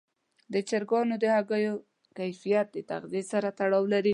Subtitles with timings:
[0.53, 1.73] د چرګانو د هګیو
[2.17, 4.09] کیفیت د تغذیې سره تړاو لري.